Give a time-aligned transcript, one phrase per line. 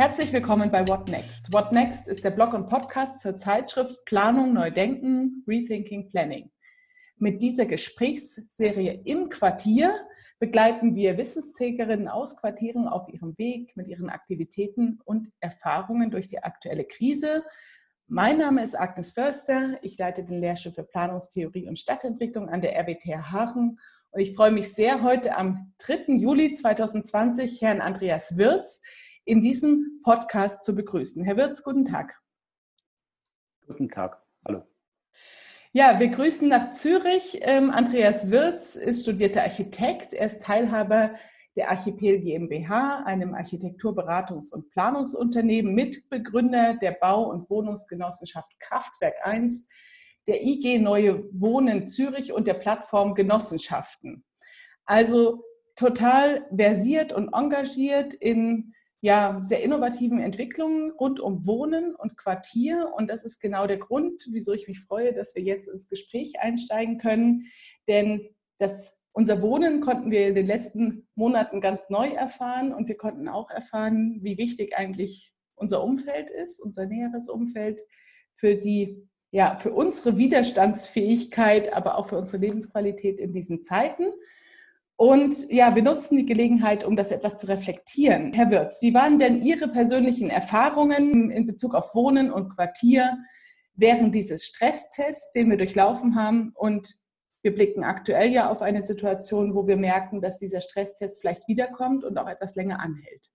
[0.00, 1.52] Herzlich willkommen bei What Next.
[1.52, 6.50] What Next ist der Blog und Podcast zur Zeitschrift Planung Neu Denken, Rethinking Planning.
[7.18, 9.94] Mit dieser Gesprächsserie im Quartier
[10.38, 16.42] begleiten wir Wissensträgerinnen aus Quartieren auf ihrem Weg mit ihren Aktivitäten und Erfahrungen durch die
[16.42, 17.44] aktuelle Krise.
[18.06, 19.78] Mein Name ist Agnes Förster.
[19.82, 23.78] Ich leite den Lehrstuhl für Planungstheorie und Stadtentwicklung an der RWTH Hagen.
[24.12, 26.14] Und ich freue mich sehr, heute am 3.
[26.14, 28.80] Juli 2020 Herrn Andreas Wirz
[29.24, 31.24] in diesem Podcast zu begrüßen.
[31.24, 32.20] Herr Wirz, guten Tag.
[33.66, 34.22] Guten Tag.
[34.46, 34.62] Hallo.
[35.72, 37.38] Ja, wir grüßen nach Zürich.
[37.42, 40.14] Ähm, Andreas Wirz ist studierter Architekt.
[40.14, 41.14] Er ist Teilhaber
[41.56, 49.68] der Archipel GmbH, einem Architekturberatungs- und Planungsunternehmen, Mitbegründer der Bau- und Wohnungsgenossenschaft Kraftwerk 1,
[50.26, 54.24] der IG Neue Wohnen Zürich und der Plattform Genossenschaften.
[54.84, 55.44] Also
[55.76, 62.92] total versiert und engagiert in ja, sehr innovativen Entwicklungen rund um Wohnen und Quartier.
[62.94, 66.40] Und das ist genau der Grund, wieso ich mich freue, dass wir jetzt ins Gespräch
[66.40, 67.46] einsteigen können.
[67.88, 68.28] Denn
[68.58, 73.28] das, unser Wohnen konnten wir in den letzten Monaten ganz neu erfahren und wir konnten
[73.28, 77.82] auch erfahren, wie wichtig eigentlich unser Umfeld ist, unser näheres Umfeld
[78.36, 84.06] für die ja, für unsere Widerstandsfähigkeit, aber auch für unsere Lebensqualität in diesen Zeiten.
[85.00, 88.34] Und ja, wir nutzen die Gelegenheit, um das etwas zu reflektieren.
[88.34, 93.16] Herr Wirz, wie waren denn Ihre persönlichen Erfahrungen in Bezug auf Wohnen und Quartier
[93.74, 96.52] während dieses Stresstests, den wir durchlaufen haben?
[96.54, 96.96] Und
[97.40, 102.04] wir blicken aktuell ja auf eine Situation, wo wir merken, dass dieser Stresstest vielleicht wiederkommt
[102.04, 103.30] und auch etwas länger anhält.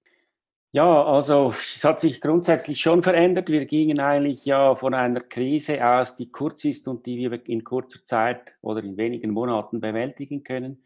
[0.71, 3.49] Ja, also es hat sich grundsätzlich schon verändert.
[3.49, 7.63] Wir gingen eigentlich ja von einer Krise aus, die kurz ist und die wir in
[7.63, 10.83] kurzer Zeit oder in wenigen Monaten bewältigen können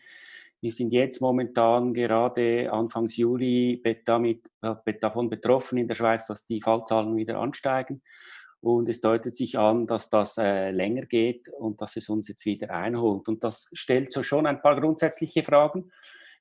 [0.62, 4.42] wir sind jetzt momentan gerade Anfangs Juli damit,
[5.02, 8.02] davon betroffen in der Schweiz, dass die Fallzahlen wieder ansteigen.
[8.62, 12.46] Und es deutet sich an, dass das äh, länger geht und dass es uns jetzt
[12.46, 13.30] wieder einholt.
[13.30, 15.92] Und das stellt so schon ein paar grundsätzliche Fragen,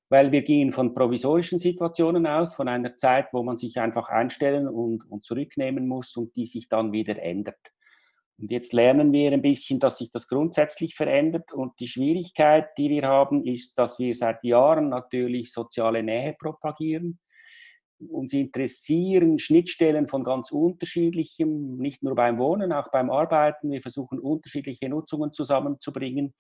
[0.09, 4.67] weil wir gehen von provisorischen Situationen aus, von einer Zeit, wo man sich einfach einstellen
[4.67, 7.61] und, und zurücknehmen muss und die sich dann wieder ändert.
[8.41, 11.53] Und jetzt lernen wir ein bisschen, dass sich das grundsätzlich verändert.
[11.53, 17.19] Und die Schwierigkeit, die wir haben, ist, dass wir seit Jahren natürlich soziale Nähe propagieren.
[17.99, 23.73] Uns interessieren Schnittstellen von ganz unterschiedlichem, nicht nur beim Wohnen, auch beim Arbeiten.
[23.73, 26.33] Wir versuchen unterschiedliche Nutzungen zusammenzubringen,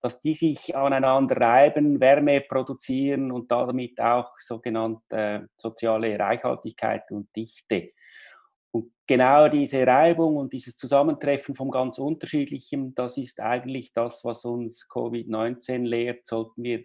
[0.00, 7.28] dass die sich aneinander reiben, Wärme produzieren und damit auch sogenannte äh, soziale Reichhaltigkeit und
[7.36, 7.90] Dichte
[8.74, 14.44] und genau diese Reibung und dieses Zusammentreffen von ganz Unterschiedlichem, das ist eigentlich das, was
[14.44, 16.84] uns Covid-19 lehrt, sollten wir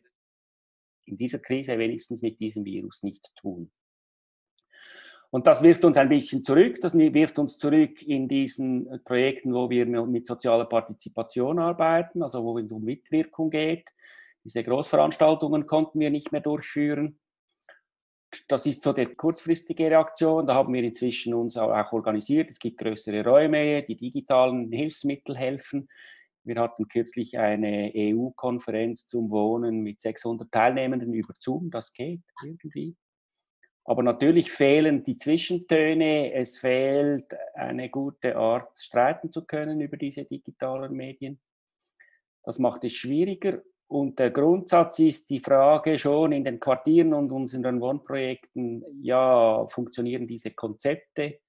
[1.05, 3.71] in dieser Krise wenigstens mit diesem Virus nicht tun.
[5.31, 6.79] Und das wirft uns ein bisschen zurück.
[6.79, 12.59] Das wirft uns zurück in diesen Projekten, wo wir mit sozialer Partizipation arbeiten, also wo
[12.59, 13.89] es um Mitwirkung geht.
[14.43, 17.19] Diese Großveranstaltungen konnten wir nicht mehr durchführen.
[18.47, 20.45] Das ist so die kurzfristige Reaktion.
[20.45, 22.49] Da haben wir inzwischen uns auch organisiert.
[22.49, 25.87] Es gibt größere Räume, die digitalen Hilfsmittel helfen.
[26.43, 31.69] Wir hatten kürzlich eine EU-Konferenz zum Wohnen mit 600 Teilnehmenden über Zoom.
[31.69, 32.95] Das geht irgendwie.
[33.83, 36.33] Aber natürlich fehlen die Zwischentöne.
[36.33, 41.39] Es fehlt eine gute Art, streiten zu können über diese digitalen Medien.
[42.43, 43.61] Das macht es schwieriger.
[43.89, 50.27] Und der Grundsatz ist die Frage schon in den Quartieren und unseren Wohnprojekten, ja, funktionieren
[50.27, 51.39] diese Konzepte,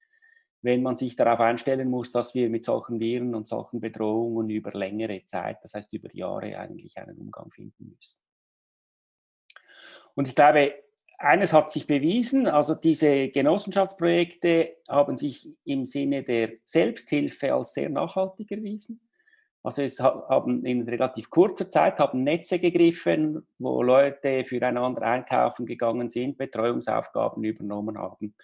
[0.62, 4.70] wenn man sich darauf einstellen muss, dass wir mit solchen Viren und solchen Bedrohungen über
[4.70, 8.22] längere Zeit, das heißt über Jahre eigentlich einen Umgang finden müssen.
[10.14, 10.72] Und ich glaube,
[11.18, 17.90] eines hat sich bewiesen, also diese Genossenschaftsprojekte haben sich im Sinne der Selbsthilfe als sehr
[17.90, 19.02] nachhaltig erwiesen.
[19.62, 26.08] Also es haben in relativ kurzer Zeit haben Netze gegriffen, wo Leute füreinander einkaufen gegangen
[26.08, 28.34] sind, Betreuungsaufgaben übernommen haben,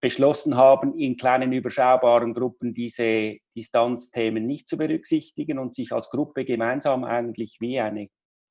[0.00, 6.44] beschlossen haben, in kleinen überschaubaren Gruppen diese Distanzthemen nicht zu berücksichtigen und sich als Gruppe
[6.44, 8.08] gemeinsam eigentlich wie eine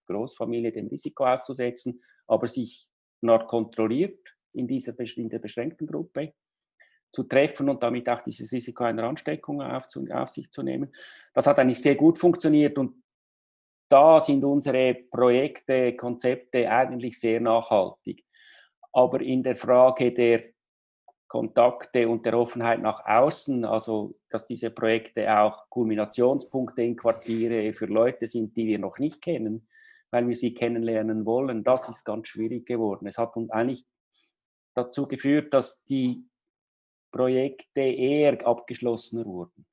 [0.08, 2.88] Großfamilie dem Risiko auszusetzen, aber sich
[3.22, 4.20] noch kontrolliert
[4.54, 6.34] in dieser in der beschränkten Gruppe
[7.12, 10.94] zu treffen und damit auch dieses Risiko einer Ansteckung auf, auf sich zu nehmen.
[11.34, 13.04] Das hat eigentlich sehr gut funktioniert und
[13.90, 18.24] da sind unsere Projekte, Konzepte eigentlich sehr nachhaltig.
[18.94, 20.44] Aber in der Frage der
[21.28, 27.86] Kontakte und der Offenheit nach außen, also dass diese Projekte auch Kulminationspunkte in Quartiere für
[27.86, 29.68] Leute sind, die wir noch nicht kennen,
[30.12, 33.08] weil wir sie kennenlernen wollen, das ist ganz schwierig geworden.
[33.08, 33.86] Es hat uns eigentlich
[34.76, 36.29] dazu geführt, dass die
[37.12, 39.66] Projekte eher abgeschlossener wurden.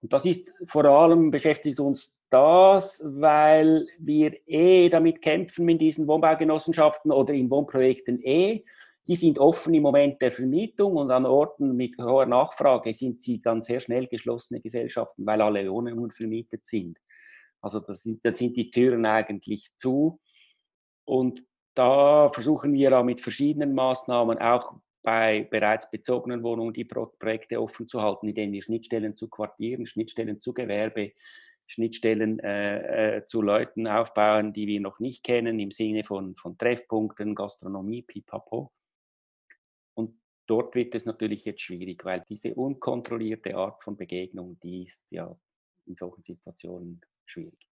[0.00, 6.06] Und das ist vor allem beschäftigt uns das, weil wir eh damit kämpfen mit diesen
[6.06, 8.64] Wohnbaugenossenschaften oder in Wohnprojekten eh.
[9.06, 13.40] Die sind offen im Moment der Vermietung und an Orten mit hoher Nachfrage sind sie
[13.40, 16.98] dann sehr schnell geschlossene Gesellschaften, weil alle Wohnungen vermietet sind.
[17.62, 20.20] Also da sind, da sind die Türen eigentlich zu.
[21.06, 21.42] Und
[21.74, 24.74] da versuchen wir auch mit verschiedenen Maßnahmen auch
[25.08, 30.38] bei bereits bezogenen Wohnungen die Projekte offen zu halten, indem wir Schnittstellen zu Quartieren, Schnittstellen
[30.38, 31.12] zu Gewerbe,
[31.66, 36.58] Schnittstellen äh, äh, zu Leuten aufbauen, die wir noch nicht kennen, im Sinne von, von
[36.58, 38.70] Treffpunkten, Gastronomie, pipapo.
[39.94, 45.10] Und dort wird es natürlich jetzt schwierig, weil diese unkontrollierte Art von Begegnung, die ist
[45.10, 45.34] ja
[45.86, 47.67] in solchen Situationen schwierig.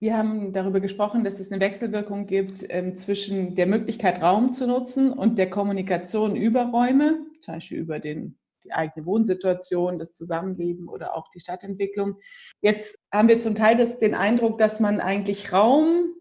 [0.00, 4.68] Wir haben darüber gesprochen, dass es eine Wechselwirkung gibt ähm, zwischen der Möglichkeit, Raum zu
[4.68, 10.88] nutzen und der Kommunikation über Räume, zum Beispiel über den, die eigene Wohnsituation, das Zusammenleben
[10.88, 12.14] oder auch die Stadtentwicklung.
[12.60, 16.14] Jetzt haben wir zum Teil das, den Eindruck, dass man eigentlich Raum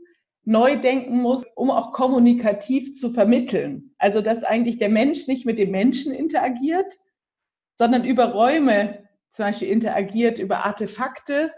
[0.44, 3.94] neu denken muss, um auch kommunikativ zu vermitteln.
[4.00, 6.98] Also dass eigentlich der Mensch nicht mit dem Menschen interagiert,
[7.76, 11.52] sondern über Räume zum Beispiel interagiert, über Artefakte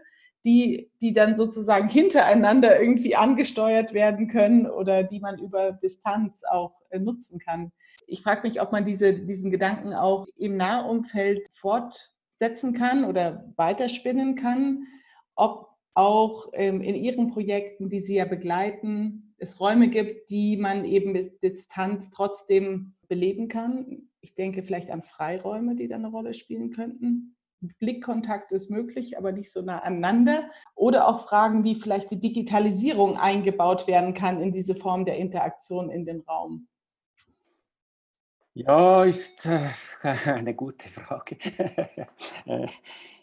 [0.46, 6.82] die, die dann sozusagen hintereinander irgendwie angesteuert werden können oder die man über Distanz auch
[6.90, 7.72] äh, nutzen kann.
[8.08, 14.36] Ich frage mich, ob man diese, diesen Gedanken auch im Nahumfeld fortsetzen kann oder weiterspinnen
[14.36, 14.86] kann,
[15.36, 20.86] ob auch ähm, in Ihren Projekten, die Sie ja begleiten, es Räume gibt, die man
[20.86, 24.10] eben mit Distanz trotzdem beleben kann.
[24.22, 27.36] Ich denke vielleicht an Freiräume, die da eine Rolle spielen könnten.
[27.62, 30.50] Blickkontakt ist möglich, aber nicht so nah aneinander.
[30.76, 35.90] Oder auch Fragen, wie vielleicht die Digitalisierung eingebaut werden kann in diese Form der Interaktion
[35.90, 36.68] in den Raum.
[38.54, 39.70] Ja, ist äh,
[40.26, 41.38] eine gute Frage.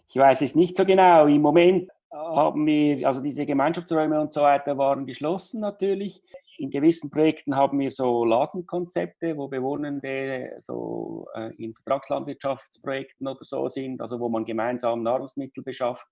[0.09, 1.27] Ich weiß es nicht so genau.
[1.27, 6.23] Im Moment haben wir, also diese Gemeinschaftsräume und so weiter waren geschlossen natürlich
[6.58, 13.69] in gewissen Projekten haben wir so Ladenkonzepte, wo Bewohnende so äh, in Vertragslandwirtschaftsprojekten oder so
[13.69, 16.06] sind, also wo man gemeinsam Nahrungsmittel beschafft.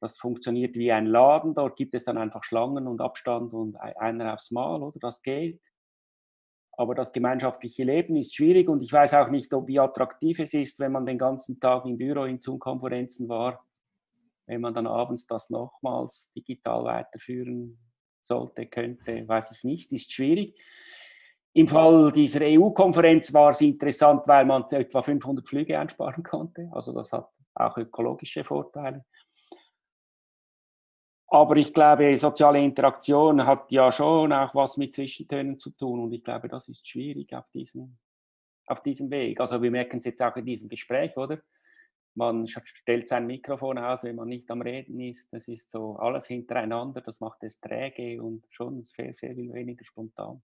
[0.00, 1.54] Das funktioniert wie ein Laden.
[1.54, 4.98] Dort gibt es dann einfach Schlangen und Abstand und einer aufs Mal, oder?
[4.98, 5.60] Das geht.
[6.72, 10.54] Aber das gemeinschaftliche Leben ist schwierig und ich weiß auch nicht, ob, wie attraktiv es
[10.54, 13.66] ist, wenn man den ganzen Tag im Büro in Zoom-Konferenzen war,
[14.46, 17.78] wenn man dann abends das nochmals digital weiterführen
[18.30, 20.54] sollte, könnte, weiß ich nicht, ist schwierig.
[21.52, 26.70] Im Fall dieser EU-Konferenz war es interessant, weil man etwa 500 Flüge einsparen konnte.
[26.72, 29.04] Also das hat auch ökologische Vorteile.
[31.26, 36.12] Aber ich glaube, soziale Interaktion hat ja schon auch was mit Zwischentönen zu tun und
[36.12, 37.98] ich glaube, das ist schwierig auf diesem,
[38.66, 39.40] auf diesem Weg.
[39.40, 41.40] Also wir merken es jetzt auch in diesem Gespräch, oder?
[42.20, 45.32] Man stellt sein Mikrofon aus, wenn man nicht am Reden ist.
[45.32, 49.86] Das ist so alles hintereinander, das macht es träge und schon sehr, sehr viel weniger
[49.86, 50.42] spontan.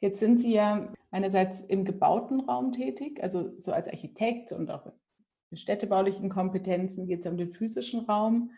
[0.00, 4.90] Jetzt sind Sie ja einerseits im gebauten Raum tätig, also so als Architekt und auch
[5.50, 8.52] mit städtebaulichen Kompetenzen geht es um den physischen Raum.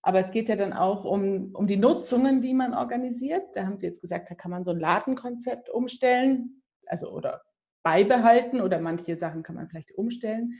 [0.00, 3.56] Aber es geht ja dann auch um, um die Nutzungen, die man organisiert.
[3.56, 7.42] Da haben Sie jetzt gesagt, da kann man so ein Ladenkonzept umstellen, also oder
[7.82, 10.54] beibehalten oder manche Sachen kann man vielleicht umstellen.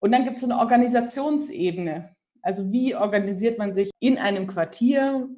[0.00, 2.14] Und dann gibt es so eine Organisationsebene.
[2.42, 5.28] Also wie organisiert man sich in einem Quartier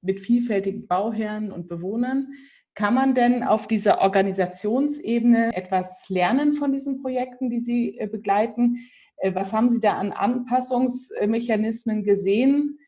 [0.00, 2.28] mit vielfältigen Bauherren und Bewohnern?
[2.74, 8.76] Kann man denn auf dieser Organisationsebene etwas lernen von diesen Projekten, die Sie äh, begleiten?
[9.16, 12.78] Äh, was haben Sie da an Anpassungsmechanismen gesehen,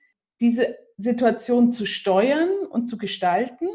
[0.40, 3.66] diese Situation zu steuern und zu gestalten?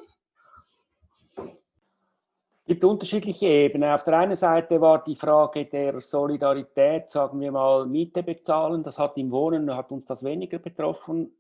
[2.66, 3.90] Es gibt unterschiedliche Ebenen.
[3.90, 8.82] Auf der einen Seite war die Frage der Solidarität, sagen wir mal, Miete bezahlen.
[8.82, 11.36] Das hat im Wohnen, hat uns das weniger betroffen.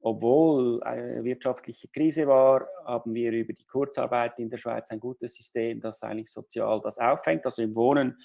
[0.00, 5.34] Obwohl eine wirtschaftliche Krise war, haben wir über die Kurzarbeit in der Schweiz ein gutes
[5.34, 7.44] System, das eigentlich sozial das auffängt.
[7.44, 8.16] Also im Wohnen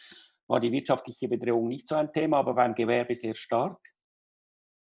[0.46, 3.80] war die wirtschaftliche Bedrohung nicht so ein Thema, aber beim Gewerbe sehr stark.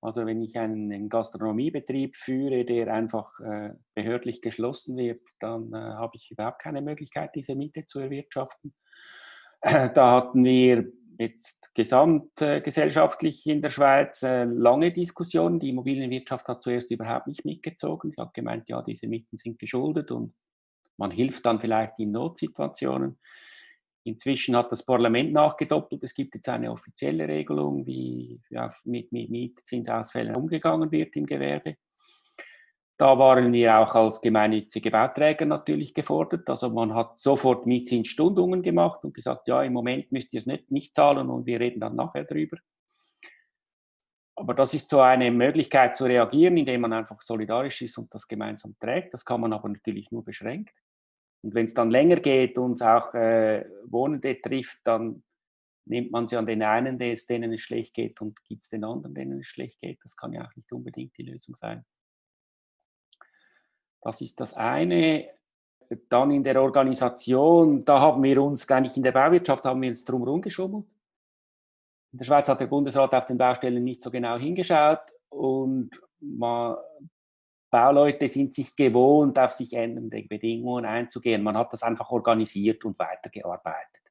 [0.01, 6.15] Also wenn ich einen Gastronomiebetrieb führe, der einfach äh, behördlich geschlossen wird, dann äh, habe
[6.15, 8.73] ich überhaupt keine Möglichkeit, diese Miete zu erwirtschaften.
[9.61, 10.89] Äh, da hatten wir
[11.19, 15.59] jetzt gesamtgesellschaftlich in der Schweiz äh, lange Diskussionen.
[15.59, 18.11] Die Immobilienwirtschaft hat zuerst überhaupt nicht mitgezogen.
[18.11, 20.33] Sie hat gemeint, ja, diese Mieten sind geschuldet und
[20.95, 23.19] man hilft dann vielleicht in Notsituationen.
[24.03, 26.03] Inzwischen hat das Parlament nachgedoppelt.
[26.03, 28.39] Es gibt jetzt eine offizielle Regelung, wie
[28.85, 31.75] mit, mit Mietzinsausfällen umgegangen wird im Gewerbe.
[32.97, 36.49] Da waren wir auch als gemeinnützige Bauträger natürlich gefordert.
[36.49, 40.69] Also man hat sofort Mietzinsstundungen gemacht und gesagt, ja, im Moment müsst ihr es nicht,
[40.69, 42.57] nicht zahlen und wir reden dann nachher drüber.
[44.35, 48.27] Aber das ist so eine Möglichkeit zu reagieren, indem man einfach solidarisch ist und das
[48.27, 49.13] gemeinsam trägt.
[49.13, 50.73] Das kann man aber natürlich nur beschränkt.
[51.41, 55.23] Und wenn es dann länger geht und auch äh, Wohnende trifft, dann
[55.85, 59.15] nimmt man sie an den einen, denen es schlecht geht, und gibt es den anderen,
[59.15, 59.99] denen es schlecht geht.
[60.03, 61.85] Das kann ja auch nicht unbedingt die Lösung sein.
[64.01, 65.29] Das ist das eine.
[66.09, 70.05] Dann in der Organisation, da haben wir uns, nicht in der Bauwirtschaft, haben wir uns
[70.05, 70.85] drum rumgeschummelt.
[72.11, 76.77] In der Schweiz hat der Bundesrat auf den Baustellen nicht so genau hingeschaut und man,
[77.69, 81.43] Bauleute sind sich gewohnt, auf sich ändernde Bedingungen einzugehen.
[81.43, 84.03] Man hat das einfach organisiert und weitergearbeitet.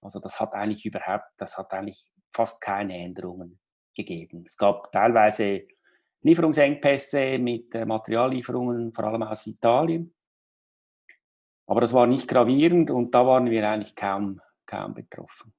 [0.00, 3.58] Also das hat eigentlich überhaupt, das hat eigentlich fast keine Änderungen
[3.94, 4.44] gegeben.
[4.46, 5.66] Es gab teilweise
[6.22, 10.14] Lieferungsengpässe mit äh, Materiallieferungen, vor allem aus Italien.
[11.66, 15.52] Aber das war nicht gravierend und da waren wir eigentlich kaum, kaum betroffen.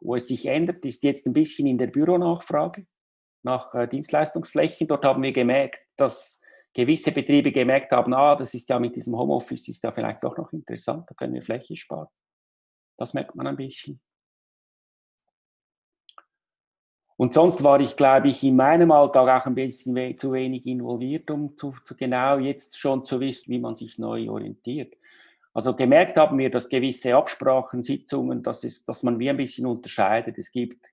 [0.00, 2.86] Wo es sich ändert, ist jetzt ein bisschen in der Büronachfrage
[3.42, 4.88] nach äh, Dienstleistungsflächen.
[4.88, 6.40] Dort haben wir gemerkt, dass
[6.74, 10.36] gewisse Betriebe gemerkt haben, ah, das ist ja mit diesem Homeoffice ist ja vielleicht doch
[10.36, 12.08] noch interessant, da können wir Fläche sparen.
[12.96, 14.00] Das merkt man ein bisschen.
[17.16, 20.66] Und sonst war ich, glaube ich, in meinem Alltag auch ein bisschen we zu wenig
[20.66, 24.96] involviert, um zu, zu genau jetzt schon zu wissen, wie man sich neu orientiert.
[25.54, 29.66] Also gemerkt haben wir, dass gewisse Absprachen, Sitzungen, dass, es, dass man wie ein bisschen
[29.66, 30.38] unterscheidet.
[30.38, 30.90] Es gibt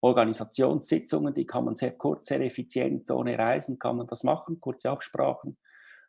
[0.00, 4.90] Organisationssitzungen, die kann man sehr kurz, sehr effizient, ohne Reisen kann man das machen, kurze
[4.90, 5.56] Absprachen.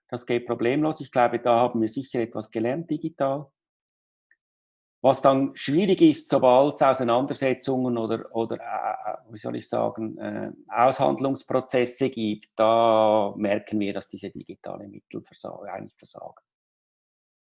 [0.09, 1.01] Das geht problemlos.
[1.01, 3.47] Ich glaube, da haben wir sicher etwas gelernt digital.
[5.01, 10.17] Was dann schwierig ist, sobald es Auseinandersetzungen oder, oder äh, äh, wie soll ich sagen,
[10.17, 16.43] äh, Aushandlungsprozesse gibt, da merken wir, dass diese digitalen Mittel versagen, eigentlich versagen.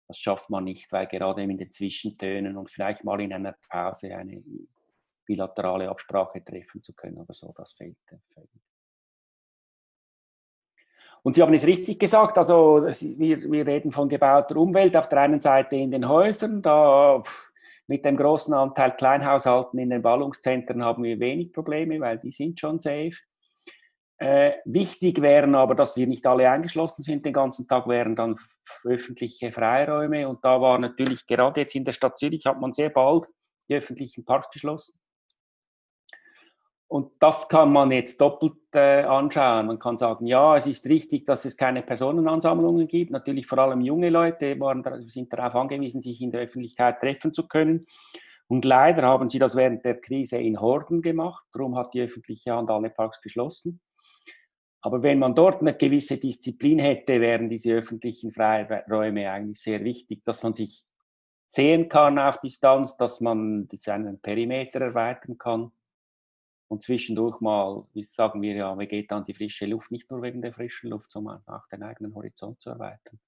[0.08, 4.14] Das schafft man nicht, weil gerade in den Zwischentönen und vielleicht mal in einer Pause
[4.16, 4.44] eine
[5.26, 7.98] bilaterale Absprache treffen zu können oder so, das fehlt
[8.34, 8.50] völlig.
[11.24, 15.22] Und Sie haben es richtig gesagt, also wir, wir reden von gebauter Umwelt auf der
[15.22, 17.24] einen Seite in den Häusern, da
[17.88, 22.60] mit dem großen Anteil Kleinhaushalten in den Ballungszentren haben wir wenig Probleme, weil die sind
[22.60, 23.18] schon safe.
[24.18, 28.38] Äh, wichtig wären aber, dass wir nicht alle eingeschlossen sind den ganzen Tag, wären dann
[28.86, 30.28] öffentliche Freiräume.
[30.28, 33.26] Und da war natürlich gerade jetzt in der Stadt Zürich hat man sehr bald
[33.68, 35.00] die öffentlichen Parks geschlossen.
[36.96, 39.66] Und das kann man jetzt doppelt äh, anschauen.
[39.66, 43.12] Man kann sagen, ja, es ist richtig, dass es keine Personenansammlungen gibt.
[43.12, 47.50] Natürlich vor allem junge Leute waren, sind darauf angewiesen, sich in der Öffentlichkeit treffen zu
[47.50, 47.82] können.
[48.48, 51.44] Und leider haben sie das während der Krise in Horden gemacht.
[51.52, 53.82] Darum hat die öffentliche Hand alle Parks geschlossen.
[54.80, 60.24] Aber wenn man dort eine gewisse Disziplin hätte, wären diese öffentlichen Freiräume eigentlich sehr wichtig,
[60.24, 60.86] dass man sich
[61.46, 65.74] sehen kann auf Distanz, dass man seinen Perimeter erweitern kann
[66.68, 70.22] und zwischendurch mal, wie sagen wir ja, wir geht dann die frische Luft, nicht nur
[70.22, 73.20] wegen der frischen Luft, sondern auch den eigenen Horizont zu erweitern.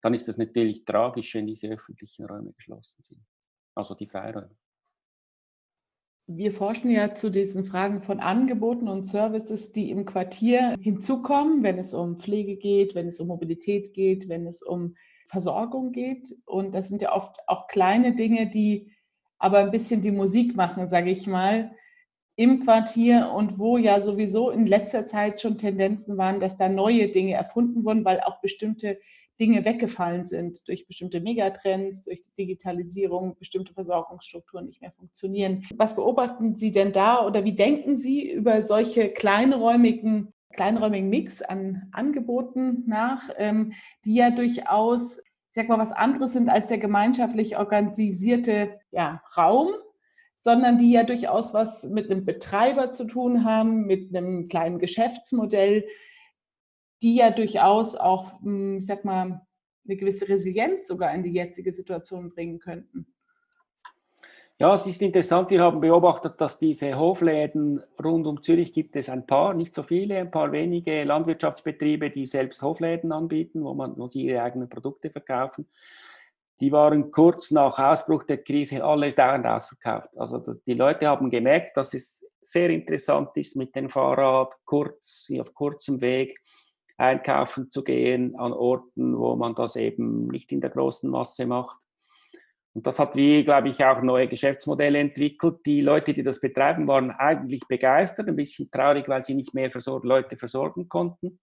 [0.00, 3.20] Dann ist es natürlich tragisch, wenn diese öffentlichen Räume geschlossen sind,
[3.74, 4.56] also die Freiräume.
[6.26, 11.78] Wir forschen ja zu diesen Fragen von Angeboten und Services, die im Quartier hinzukommen, wenn
[11.78, 14.94] es um Pflege geht, wenn es um Mobilität geht, wenn es um
[15.28, 16.34] Versorgung geht.
[16.46, 18.92] Und das sind ja oft auch kleine Dinge, die
[19.38, 21.72] aber ein bisschen die Musik machen, sage ich mal,
[22.42, 27.08] im Quartier und wo ja sowieso in letzter Zeit schon Tendenzen waren, dass da neue
[27.08, 28.98] Dinge erfunden wurden, weil auch bestimmte
[29.38, 35.64] Dinge weggefallen sind durch bestimmte Megatrends, durch die Digitalisierung, bestimmte Versorgungsstrukturen nicht mehr funktionieren.
[35.76, 41.88] Was beobachten Sie denn da oder wie denken Sie über solche kleinräumigen, kleinräumigen Mix an
[41.92, 43.72] Angeboten nach, ähm,
[44.04, 49.68] die ja durchaus, ich sag mal, was anderes sind als der gemeinschaftlich organisierte ja, Raum,
[50.42, 55.86] sondern die ja durchaus was mit einem Betreiber zu tun haben, mit einem kleinen Geschäftsmodell,
[57.00, 59.46] die ja durchaus auch, hm, ich sag mal,
[59.84, 63.06] eine gewisse Resilienz sogar in die jetzige Situation bringen könnten.
[64.58, 65.50] Ja, es ist interessant.
[65.50, 69.84] Wir haben beobachtet, dass diese Hofläden rund um Zürich gibt es ein paar, nicht so
[69.84, 74.68] viele, ein paar wenige Landwirtschaftsbetriebe, die selbst Hofläden anbieten, wo, man, wo sie ihre eigenen
[74.68, 75.68] Produkte verkaufen
[76.62, 80.16] die waren kurz nach Ausbruch der Krise alle dauernd ausverkauft.
[80.16, 85.52] Also die Leute haben gemerkt, dass es sehr interessant ist, mit dem Fahrrad kurz, auf
[85.54, 86.40] kurzem Weg
[86.96, 91.78] einkaufen zu gehen an Orten, wo man das eben nicht in der großen Masse macht.
[92.74, 95.66] Und das hat wie, glaube ich, auch neue Geschäftsmodelle entwickelt.
[95.66, 99.68] Die Leute, die das betreiben, waren eigentlich begeistert, ein bisschen traurig, weil sie nicht mehr
[100.04, 101.40] Leute versorgen konnten.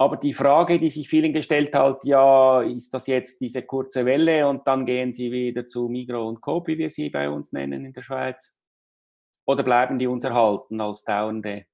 [0.00, 4.48] Aber die Frage, die sich vielen gestellt hat, ja, ist das jetzt diese kurze Welle
[4.48, 7.84] und dann gehen sie wieder zu Migro und Coop, wie wir sie bei uns nennen
[7.84, 8.58] in der Schweiz?
[9.44, 11.66] Oder bleiben die uns erhalten als dauernde,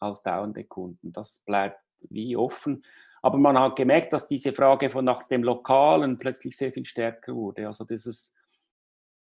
[0.00, 1.12] als dauernde Kunden?
[1.12, 2.82] Das bleibt wie offen.
[3.20, 7.34] Aber man hat gemerkt, dass diese Frage von nach dem Lokalen plötzlich sehr viel stärker
[7.34, 7.66] wurde.
[7.66, 8.34] Also dieses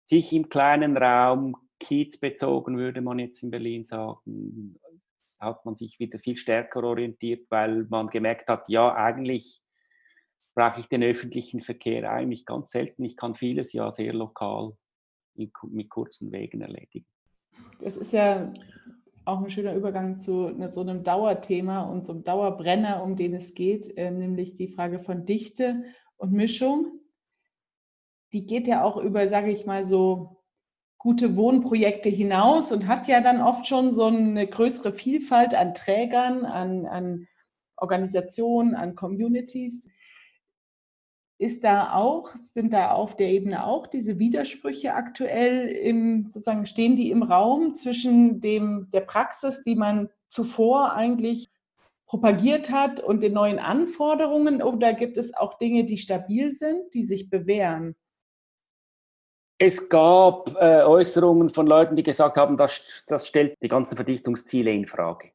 [0.04, 4.78] sich im kleinen Raum, kiezbezogen würde man jetzt in Berlin sagen,
[5.40, 9.62] hat man sich wieder viel stärker orientiert, weil man gemerkt hat, ja, eigentlich
[10.56, 13.04] brauche ich den öffentlichen Verkehr eigentlich ganz selten.
[13.04, 14.74] Ich kann vieles ja sehr lokal
[15.36, 17.06] mit kurzen Wegen erledigen.
[17.82, 18.52] Das ist ja
[19.26, 23.54] auch ein schöner Übergang zu so einem Dauerthema und so einem Dauerbrenner, um den es
[23.54, 25.84] geht, äh, nämlich die Frage von Dichte
[26.18, 27.00] und Mischung.
[28.34, 30.35] Die geht ja auch über, sage ich mal, so
[31.06, 36.46] gute Wohnprojekte hinaus und hat ja dann oft schon so eine größere Vielfalt an Trägern,
[36.46, 37.28] an, an
[37.78, 39.88] Organisationen, an Communities.
[41.38, 46.96] Ist da auch, sind da auf der Ebene auch diese Widersprüche aktuell im, sozusagen, stehen
[46.96, 51.50] die im Raum zwischen dem, der Praxis, die man zuvor eigentlich
[52.08, 57.04] propagiert hat und den neuen Anforderungen oder gibt es auch Dinge, die stabil sind, die
[57.04, 57.96] sich bewähren?
[59.58, 64.72] Es gab äh, Äußerungen von Leuten, die gesagt haben, das, das stellt die ganzen Verdichtungsziele
[64.72, 65.32] in Frage.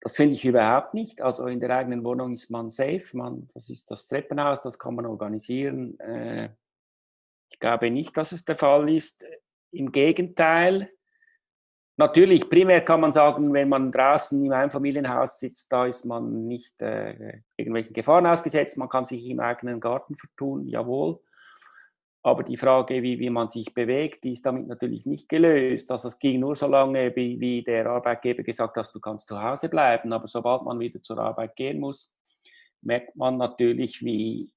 [0.00, 1.20] Das finde ich überhaupt nicht.
[1.20, 3.04] Also in der eigenen Wohnung ist man safe.
[3.12, 5.98] Man, das ist das Treppenhaus, das kann man organisieren.
[6.00, 6.50] Äh,
[7.50, 9.24] ich glaube nicht, dass es der Fall ist.
[9.70, 10.90] Im Gegenteil.
[11.96, 16.80] Natürlich, primär kann man sagen, wenn man draußen im Einfamilienhaus sitzt, da ist man nicht
[16.82, 18.76] äh, irgendwelchen Gefahren ausgesetzt.
[18.76, 21.20] Man kann sich im eigenen Garten vertun, jawohl.
[22.26, 25.92] Aber die Frage, wie, wie man sich bewegt, die ist damit natürlich nicht gelöst.
[25.92, 29.40] Also es ging nur so lange, wie, wie der Arbeitgeber gesagt hat, du kannst zu
[29.40, 30.12] Hause bleiben.
[30.12, 32.16] Aber sobald man wieder zur Arbeit gehen muss,
[32.82, 34.52] merkt man natürlich, wie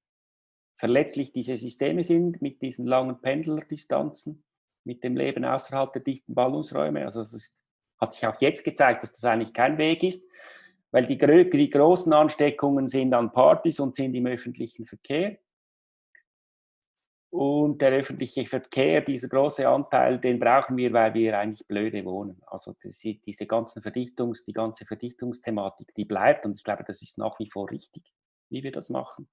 [0.74, 4.44] verletzlich diese Systeme sind mit diesen langen Pendlerdistanzen,
[4.84, 7.06] mit dem Leben außerhalb der dichten Ballungsräume.
[7.06, 7.60] Also es ist,
[8.02, 10.28] hat sich auch jetzt gezeigt, dass das eigentlich kein Weg ist,
[10.90, 15.38] weil die, die großen Ansteckungen sind an Partys und sind im öffentlichen Verkehr.
[17.32, 22.42] Und der öffentliche Verkehr, dieser große Anteil, den brauchen wir, weil wir eigentlich blöde wohnen.
[22.48, 27.38] Also diese ganzen Verdichtungs, die ganze Verdichtungsthematik, die bleibt und ich glaube, das ist nach
[27.38, 28.12] wie vor richtig,
[28.50, 29.30] wie wir das machen.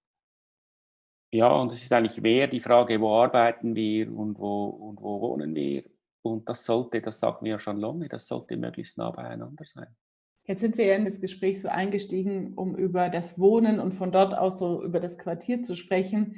[1.32, 5.20] Ja, und es ist eigentlich mehr die Frage, wo arbeiten wir und wo, und wo
[5.22, 5.84] wohnen wir.
[6.22, 9.96] Und das sollte, das sagen wir ja schon lange, das sollte möglichst nah beieinander sein.
[10.44, 14.12] Jetzt sind wir ja in das Gespräch so eingestiegen, um über das Wohnen und von
[14.12, 16.36] dort aus so über das Quartier zu sprechen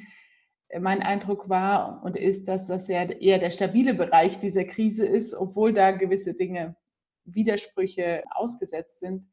[0.81, 5.35] mein Eindruck war und ist, dass das ja eher der stabile Bereich dieser Krise ist,
[5.35, 6.76] obwohl da gewisse Dinge,
[7.24, 9.26] Widersprüche ausgesetzt sind.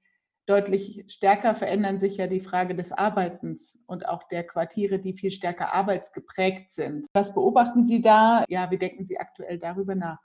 [0.48, 5.32] Deutlich stärker verändern sich ja die Frage des Arbeitens und auch der Quartiere, die viel
[5.32, 7.08] stärker arbeitsgeprägt sind.
[7.14, 8.44] Was beobachten Sie da?
[8.48, 10.20] Ja, wie denken Sie aktuell darüber nach?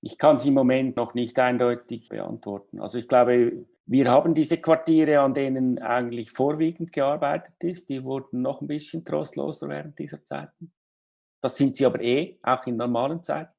[0.00, 2.80] Ich kann es im Moment noch nicht eindeutig beantworten.
[2.80, 7.88] Also ich glaube, wir haben diese Quartiere, an denen eigentlich vorwiegend gearbeitet ist.
[7.88, 10.72] Die wurden noch ein bisschen trostloser während dieser Zeiten.
[11.40, 13.52] Das sind sie aber eh, auch in normalen Zeiten.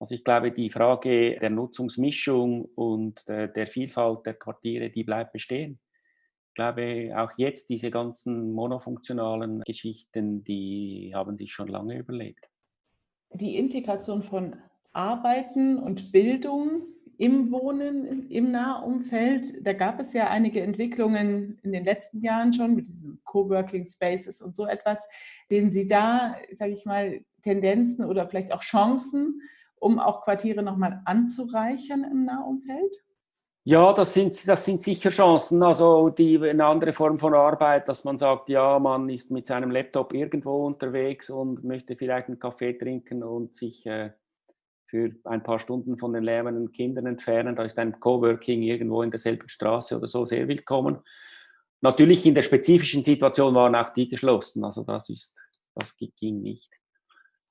[0.00, 5.32] Also ich glaube, die Frage der Nutzungsmischung und der, der Vielfalt der Quartiere, die bleibt
[5.32, 5.78] bestehen.
[6.48, 12.48] Ich glaube, auch jetzt diese ganzen monofunktionalen Geschichten, die haben sich schon lange überlegt.
[13.32, 14.56] Die Integration von
[14.92, 16.82] Arbeiten und Bildung
[17.18, 19.66] im Wohnen im Nahumfeld.
[19.66, 24.42] Da gab es ja einige Entwicklungen in den letzten Jahren schon mit diesen Coworking Spaces
[24.42, 25.08] und so etwas.
[25.48, 29.40] Sehen Sie da, sage ich mal, Tendenzen oder vielleicht auch Chancen,
[29.76, 32.94] um auch Quartiere nochmal anzureichern im Nahumfeld?
[33.66, 35.62] Ja, das sind, das sind sicher Chancen.
[35.62, 39.70] Also die, eine andere Form von Arbeit, dass man sagt, ja, man ist mit seinem
[39.70, 44.10] Laptop irgendwo unterwegs und möchte vielleicht einen Kaffee trinken und sich äh,
[44.94, 47.56] für ein paar Stunden von den lärmenden Kindern entfernen.
[47.56, 50.98] Da ist ein Coworking irgendwo in derselben Straße oder so sehr willkommen.
[51.80, 55.36] Natürlich in der spezifischen Situation waren auch die geschlossen, also das, ist,
[55.74, 56.70] das ging nicht.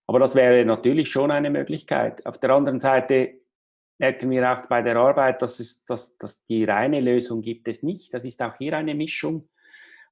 [0.07, 2.25] Aber das wäre natürlich schon eine Möglichkeit.
[2.25, 3.41] Auf der anderen Seite
[3.97, 7.83] merken wir auch bei der Arbeit, dass, es, dass, dass die reine Lösung gibt es
[7.83, 8.13] nicht.
[8.13, 9.49] Das ist auch hier eine Mischung.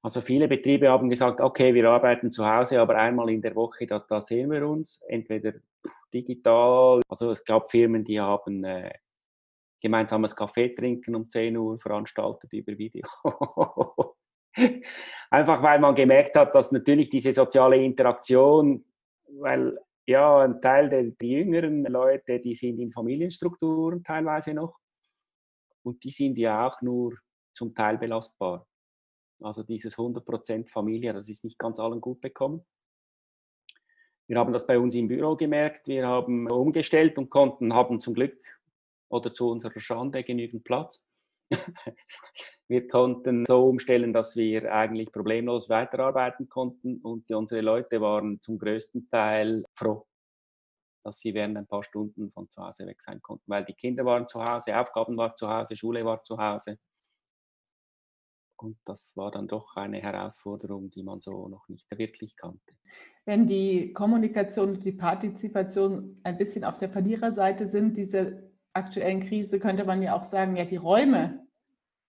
[0.02, 3.86] Also viele Betriebe haben gesagt, okay, wir arbeiten zu Hause, aber einmal in der Woche,
[3.86, 5.54] da, da sehen wir uns, entweder
[6.12, 7.00] digital.
[7.08, 8.92] Also es gab Firmen, die haben äh,
[9.80, 13.06] gemeinsames Kaffee trinken um 10 Uhr veranstaltet über Video.
[15.30, 18.84] Einfach weil man gemerkt hat, dass natürlich diese soziale Interaktion,
[19.40, 24.78] weil ja, ein Teil der, jüngeren Leute, die sind in Familienstrukturen teilweise noch
[25.82, 27.16] und die sind ja auch nur
[27.54, 28.66] zum Teil belastbar.
[29.40, 32.64] Also dieses 100% Familie, das ist nicht ganz allen gut bekommen.
[34.32, 35.88] Wir haben das bei uns im Büro gemerkt.
[35.88, 38.42] Wir haben umgestellt und konnten, haben zum Glück
[39.10, 41.04] oder zu unserer Schande genügend Platz.
[42.66, 48.56] wir konnten so umstellen, dass wir eigentlich problemlos weiterarbeiten konnten und unsere Leute waren zum
[48.56, 50.06] größten Teil froh,
[51.04, 54.06] dass sie während ein paar Stunden von zu Hause weg sein konnten, weil die Kinder
[54.06, 56.78] waren zu Hause, Aufgaben waren zu Hause, Schule war zu Hause.
[58.62, 62.72] Und das war dann doch eine Herausforderung, die man so noch nicht wirklich kannte.
[63.24, 68.32] Wenn die Kommunikation und die Partizipation ein bisschen auf der Verliererseite sind, dieser
[68.72, 71.44] aktuellen Krise, könnte man ja auch sagen, ja, die Räume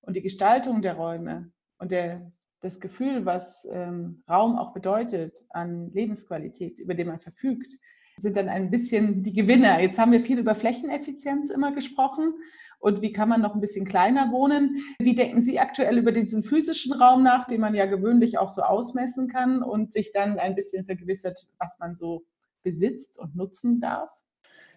[0.02, 5.92] und die Gestaltung der Räume und der, das Gefühl, was ähm, Raum auch bedeutet an
[5.92, 7.74] Lebensqualität, über den man verfügt,
[8.18, 9.82] sind dann ein bisschen die Gewinner.
[9.82, 12.36] Jetzt haben wir viel über Flächeneffizienz immer gesprochen
[12.84, 14.84] und wie kann man noch ein bisschen kleiner wohnen.
[15.00, 18.62] Wie denken Sie aktuell über diesen physischen Raum nach, den man ja gewöhnlich auch so
[18.62, 22.26] ausmessen kann und sich dann ein bisschen vergewissert, was man so
[22.62, 24.12] besitzt und nutzen darf?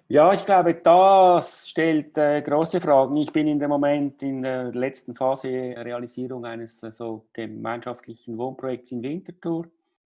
[0.07, 3.17] Ja, ich glaube, das stellt äh, große Fragen.
[3.17, 8.93] Ich bin in dem Moment in der letzten Phase Realisierung eines äh, so gemeinschaftlichen Wohnprojekts
[8.93, 9.67] in Winterthur.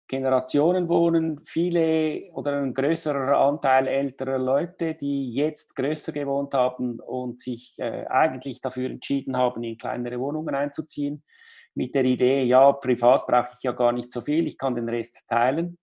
[0.09, 7.41] Generationen wohnen, viele oder ein größerer Anteil älterer Leute, die jetzt größer gewohnt haben und
[7.41, 11.23] sich äh, eigentlich dafür entschieden haben, in kleinere Wohnungen einzuziehen,
[11.75, 14.89] mit der Idee, ja, privat brauche ich ja gar nicht so viel, ich kann den
[14.89, 15.79] Rest teilen.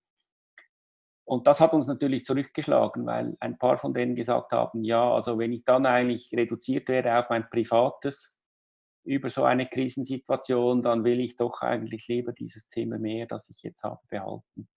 [1.27, 5.39] Und das hat uns natürlich zurückgeschlagen, weil ein paar von denen gesagt haben, ja, also
[5.39, 8.34] wenn ich dann eigentlich reduziert werde auf mein privates,
[9.05, 13.61] über so eine Krisensituation, dann will ich doch eigentlich lieber dieses Zimmer mehr, das ich
[13.63, 14.67] jetzt habe, behalten.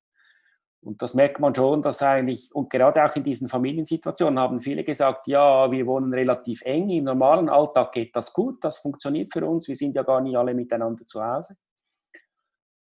[0.80, 4.84] Und das merkt man schon, dass eigentlich, und gerade auch in diesen Familiensituationen haben viele
[4.84, 9.44] gesagt, ja, wir wohnen relativ eng, im normalen Alltag geht das gut, das funktioniert für
[9.44, 11.56] uns, wir sind ja gar nicht alle miteinander zu Hause.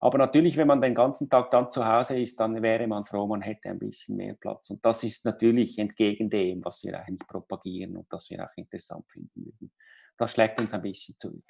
[0.01, 3.25] Aber natürlich, wenn man den ganzen Tag dann zu Hause ist, dann wäre man froh,
[3.27, 4.69] man hätte ein bisschen mehr Platz.
[4.69, 9.09] Und das ist natürlich entgegen dem, was wir eigentlich propagieren und das wir auch interessant
[9.09, 9.44] finden
[10.17, 11.43] das schlägt uns ein bisschen zurück.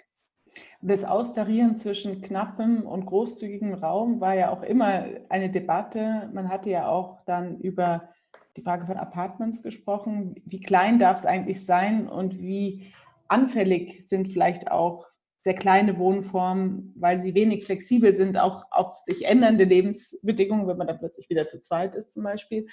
[0.81, 6.29] Das Austarieren zwischen knappem und großzügigem Raum war ja auch immer eine Debatte.
[6.33, 8.09] Man hatte ja auch dann über
[8.55, 10.35] die Frage von Apartments gesprochen.
[10.45, 12.93] Wie klein darf es eigentlich sein und wie
[13.27, 15.07] anfällig sind vielleicht auch
[15.41, 20.87] sehr kleine Wohnformen, weil sie wenig flexibel sind, auch auf sich ändernde Lebensbedingungen, wenn man
[20.87, 22.67] dann plötzlich wieder zu zweit ist zum Beispiel.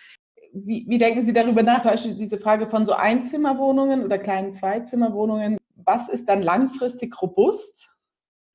[0.55, 5.59] Wie, wie denken Sie darüber nach, beispielsweise diese Frage von so Einzimmerwohnungen oder kleinen Zweizimmerwohnungen?
[5.85, 7.93] Was ist dann langfristig robust?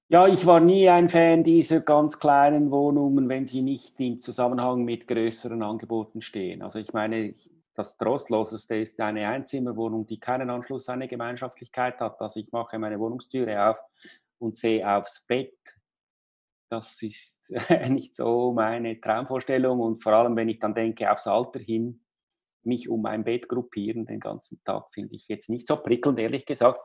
[0.09, 4.85] Ja, ich war nie ein Fan dieser ganz kleinen Wohnungen, wenn sie nicht im Zusammenhang
[4.85, 6.61] mit größeren Angeboten stehen.
[6.61, 7.35] Also ich meine,
[7.73, 12.21] das Trostloseste ist eine Einzimmerwohnung, die keinen Anschluss an eine Gemeinschaftlichkeit hat.
[12.21, 13.77] Also ich mache meine Wohnungstüre auf
[14.39, 15.57] und sehe aufs Bett.
[16.69, 17.51] Das ist
[17.89, 22.01] nicht so meine Traumvorstellung und vor allem, wenn ich dann denke, aufs Alter hin,
[22.63, 26.45] mich um ein Bett gruppieren den ganzen Tag, finde ich jetzt nicht so prickelnd, ehrlich
[26.45, 26.81] gesagt.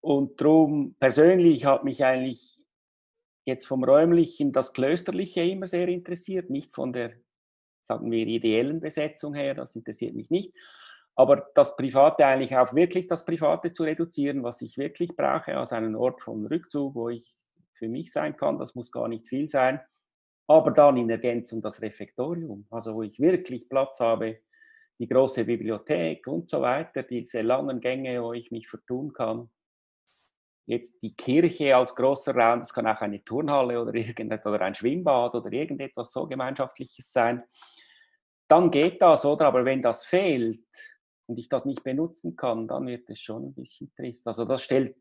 [0.00, 2.58] Und darum persönlich hat mich eigentlich
[3.44, 7.12] jetzt vom räumlichen das Klösterliche immer sehr interessiert, nicht von der,
[7.80, 10.54] sagen wir, ideellen Besetzung her, das interessiert mich nicht.
[11.16, 15.72] Aber das Private eigentlich auch wirklich das Private zu reduzieren, was ich wirklich brauche, als
[15.72, 17.36] einen Ort von Rückzug, wo ich
[17.74, 19.80] für mich sein kann, das muss gar nicht viel sein.
[20.46, 24.40] Aber dann in Ergänzung das Refektorium, also wo ich wirklich Platz habe,
[24.98, 29.50] die große Bibliothek und so weiter, diese langen Gänge, wo ich mich vertun kann
[30.70, 33.92] jetzt die Kirche als großer Raum, das kann auch eine Turnhalle oder,
[34.46, 37.42] oder ein Schwimmbad oder irgendetwas so Gemeinschaftliches sein,
[38.48, 39.46] dann geht das, oder?
[39.46, 40.64] Aber wenn das fehlt
[41.26, 44.26] und ich das nicht benutzen kann, dann wird es schon ein bisschen trist.
[44.26, 44.96] Also das stellt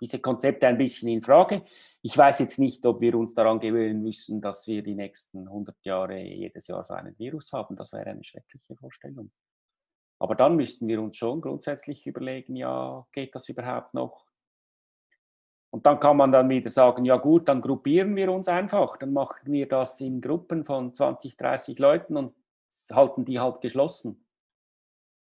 [0.00, 1.64] diese Konzepte ein bisschen in Frage.
[2.02, 5.76] Ich weiß jetzt nicht, ob wir uns daran gewöhnen müssen, dass wir die nächsten 100
[5.84, 7.76] Jahre jedes Jahr so einen Virus haben.
[7.76, 9.30] Das wäre eine schreckliche Vorstellung.
[10.18, 14.31] Aber dann müssten wir uns schon grundsätzlich überlegen, ja, geht das überhaupt noch?
[15.72, 19.14] Und dann kann man dann wieder sagen, ja gut, dann gruppieren wir uns einfach, dann
[19.14, 22.34] machen wir das in Gruppen von 20, 30 Leuten und
[22.90, 24.26] halten die halt geschlossen.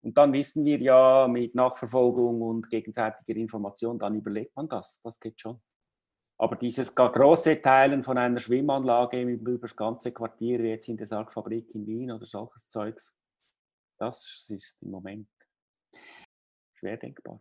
[0.05, 5.21] Und dann wissen wir ja mit Nachverfolgung und gegenseitiger Information, dann überlegt man das, das
[5.21, 5.63] geht schon.
[6.39, 11.73] Aber dieses große Teilen von einer Schwimmanlage über das ganze Quartier, jetzt in der Sargfabrik
[11.73, 13.17] in Wien oder solches Zeugs,
[13.97, 15.29] das ist im Moment
[16.73, 17.41] schwer denkbar.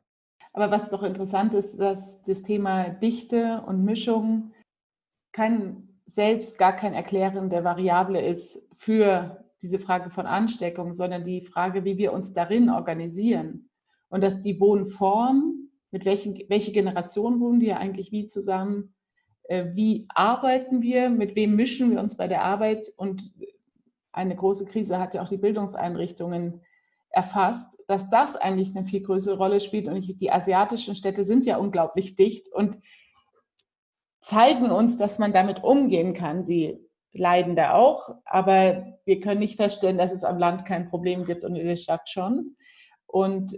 [0.54, 4.52] Aber was doch interessant ist, dass das Thema Dichte und Mischung
[5.32, 11.46] kein selbst gar kein Erklären der Variable ist für diese Frage von Ansteckung, sondern die
[11.46, 13.70] Frage, wie wir uns darin organisieren.
[14.10, 18.94] Und dass die Wohnform, mit welchen, welche Generation wohnen ja eigentlich wie zusammen,
[19.44, 23.32] äh, wie arbeiten wir, mit wem mischen wir uns bei der Arbeit und
[24.12, 26.62] eine große Krise hat ja auch die Bildungseinrichtungen
[27.12, 29.88] erfasst, dass das eigentlich eine viel größere Rolle spielt.
[29.88, 32.78] Und die asiatischen Städte sind ja unglaublich dicht und
[34.22, 36.44] zeigen uns, dass man damit umgehen kann.
[36.44, 36.80] Sie
[37.14, 41.44] leiden da auch, aber wir können nicht feststellen, dass es am Land kein Problem gibt
[41.44, 42.56] und in der Stadt schon.
[43.06, 43.58] Und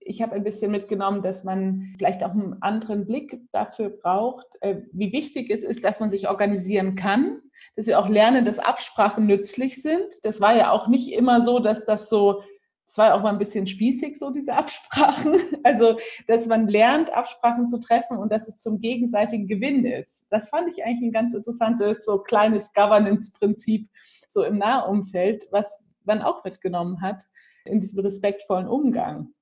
[0.00, 4.82] ich habe ein bisschen mitgenommen, dass man vielleicht auch einen anderen Blick dafür braucht, äh,
[4.92, 7.40] wie wichtig es ist, dass man sich organisieren kann,
[7.76, 10.24] dass wir auch lernen, dass Absprachen nützlich sind.
[10.24, 12.42] Das war ja auch nicht immer so, dass das so,
[12.90, 15.34] es war auch mal ein bisschen spießig, so diese Absprachen.
[15.62, 20.26] Also, dass man lernt, Absprachen zu treffen und dass es zum gegenseitigen Gewinn ist.
[20.30, 23.88] Das fand ich eigentlich ein ganz interessantes, so kleines Governance-Prinzip
[24.26, 27.22] so im Nahumfeld, was man auch mitgenommen hat
[27.64, 29.34] in diesem respektvollen Umgang.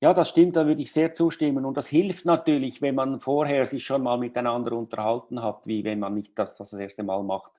[0.00, 1.64] Ja, das stimmt, da würde ich sehr zustimmen.
[1.64, 5.98] Und das hilft natürlich, wenn man vorher sich schon mal miteinander unterhalten hat, wie wenn
[5.98, 7.52] man nicht das, das erste Mal macht,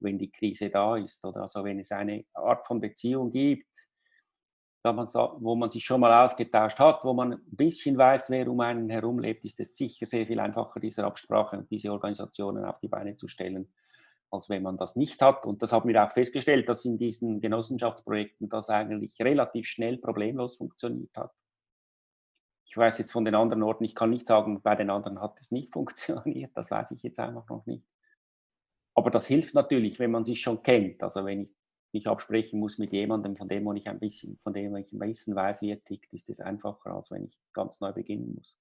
[0.00, 1.24] wenn die Krise da ist.
[1.24, 3.91] Oder also wenn es eine Art von Beziehung gibt,
[4.84, 8.90] wo man sich schon mal ausgetauscht hat, wo man ein bisschen weiß, wer um einen
[8.90, 12.88] herum lebt, ist es sicher sehr viel einfacher, diese Absprache und diese Organisationen auf die
[12.88, 13.72] Beine zu stellen,
[14.30, 15.46] als wenn man das nicht hat.
[15.46, 20.56] Und das haben wir auch festgestellt, dass in diesen Genossenschaftsprojekten das eigentlich relativ schnell problemlos
[20.56, 21.32] funktioniert hat.
[22.64, 25.38] Ich weiß jetzt von den anderen Orten, ich kann nicht sagen, bei den anderen hat
[25.40, 27.84] es nicht funktioniert, das weiß ich jetzt einfach noch nicht.
[28.94, 31.02] Aber das hilft natürlich, wenn man sich schon kennt.
[31.02, 31.50] Also wenn ich
[31.92, 35.34] mich absprechen muss mit jemandem, von dem ich ein bisschen, von dem ich ein bisschen
[35.34, 38.56] weiß, wie er tickt, ist es einfacher, als wenn ich ganz neu beginnen muss.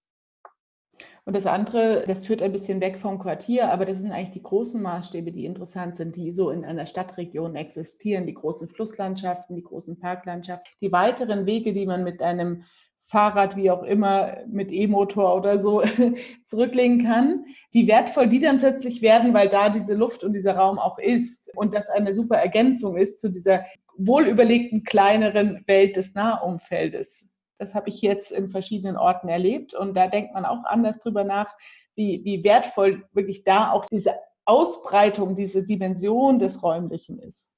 [1.25, 4.43] Und das andere, das führt ein bisschen weg vom Quartier, aber das sind eigentlich die
[4.43, 9.63] großen Maßstäbe, die interessant sind, die so in einer Stadtregion existieren, die großen Flusslandschaften, die
[9.63, 12.63] großen Parklandschaften, die weiteren Wege, die man mit einem
[13.03, 15.83] Fahrrad, wie auch immer, mit E-Motor oder so
[16.45, 20.79] zurücklegen kann, wie wertvoll die dann plötzlich werden, weil da diese Luft und dieser Raum
[20.79, 23.65] auch ist und das eine super Ergänzung ist zu dieser
[23.97, 27.29] wohlüberlegten kleineren Welt des Nahumfeldes.
[27.57, 31.23] Das habe ich jetzt in verschiedenen Orten erlebt und da denkt man auch anders drüber
[31.23, 31.53] nach,
[31.95, 34.13] wie, wie wertvoll wirklich da auch diese
[34.45, 37.51] Ausbreitung, diese Dimension des Räumlichen ist.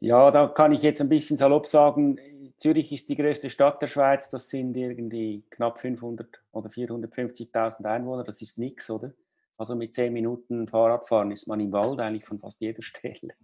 [0.00, 2.18] Ja, da kann ich jetzt ein bisschen salopp sagen,
[2.58, 8.24] Zürich ist die größte Stadt der Schweiz, das sind irgendwie knapp 500 oder 450.000 Einwohner,
[8.24, 9.12] das ist nichts, oder?
[9.58, 13.34] Also mit zehn Minuten Fahrradfahren ist man im Wald eigentlich von fast jeder Stelle.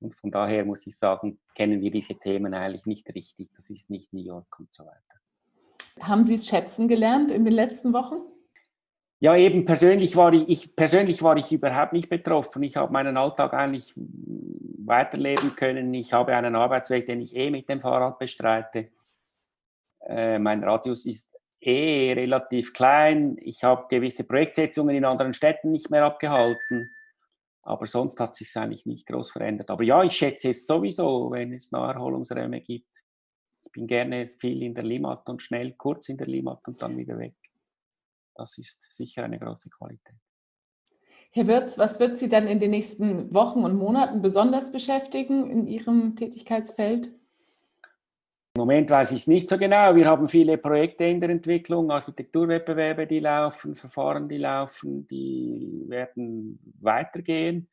[0.00, 3.50] Und von daher muss ich sagen, kennen wir diese Themen eigentlich nicht richtig.
[3.54, 4.96] Das ist nicht New York und so weiter.
[6.00, 8.22] Haben Sie es schätzen gelernt in den letzten Wochen?
[9.22, 12.62] Ja, eben persönlich war ich, ich, persönlich war ich überhaupt nicht betroffen.
[12.62, 13.92] Ich habe meinen Alltag eigentlich
[14.90, 15.94] weiterleben können.
[15.94, 18.90] Ich habe einen Arbeitsweg, den ich eh mit dem Fahrrad bestreite.
[20.06, 23.38] Äh, mein Radius ist eh relativ klein.
[23.40, 26.90] Ich habe gewisse Projektsetzungen in anderen Städten nicht mehr abgehalten.
[27.62, 29.70] Aber sonst hat sich eigentlich nicht groß verändert.
[29.70, 32.88] Aber ja, ich schätze es sowieso, wenn es Naherholungsräume gibt.
[33.64, 36.96] Ich bin gerne viel in der Limmat und schnell kurz in der Limmat und dann
[36.96, 37.36] wieder weg.
[38.34, 40.16] Das ist sicher eine große Qualität.
[41.32, 45.68] Herr Wirz, was wird Sie dann in den nächsten Wochen und Monaten besonders beschäftigen in
[45.68, 47.06] Ihrem Tätigkeitsfeld?
[48.56, 49.94] Im Moment weiß ich es nicht so genau.
[49.94, 56.58] Wir haben viele Projekte in der Entwicklung, Architekturwettbewerbe, die laufen, Verfahren, die laufen, die werden
[56.80, 57.68] weitergehen.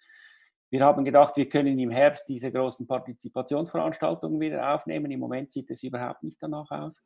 [0.69, 5.09] Wir haben gedacht, wir können im Herbst diese großen Partizipationsveranstaltungen wieder aufnehmen.
[5.09, 7.03] Im Moment sieht es überhaupt nicht danach aus.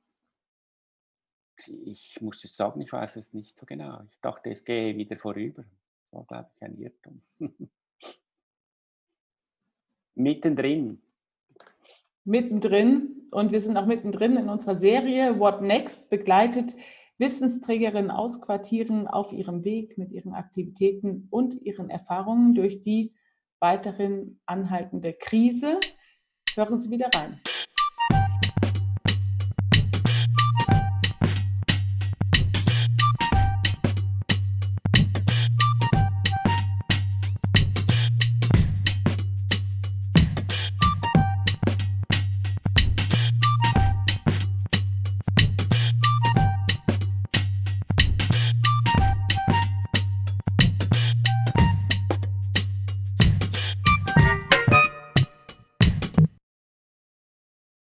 [1.85, 4.01] Ich muss es sagen, ich weiß es nicht so genau.
[4.09, 5.63] Ich dachte, es gehe wieder vorüber
[6.11, 7.21] war, glaube ich, ein Irrtum.
[10.15, 11.01] mittendrin.
[12.23, 13.27] Mittendrin.
[13.31, 16.75] Und wir sind auch mittendrin in unserer Serie What Next begleitet
[17.17, 23.13] Wissensträgerinnen aus Quartieren auf ihrem Weg mit ihren Aktivitäten und ihren Erfahrungen durch die
[23.59, 25.79] weiterhin anhaltende Krise.
[26.55, 27.39] Hören Sie wieder rein.